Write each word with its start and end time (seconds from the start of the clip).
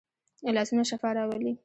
لاسونه 0.55 0.83
شفا 0.89 1.09
راولي 1.17 1.51